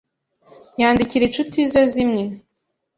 [0.81, 2.23] Yandikira inshuti ze zimwe.